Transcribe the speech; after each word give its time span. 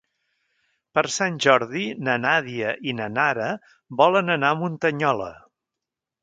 Per 0.97 1.01
Sant 1.15 1.35
Jordi 1.45 1.83
na 2.07 2.15
Nàdia 2.21 2.71
i 2.89 2.95
na 3.01 3.07
Nara 3.19 3.51
volen 4.01 4.37
anar 4.37 4.53
a 4.57 4.61
Muntanyola. 4.63 5.31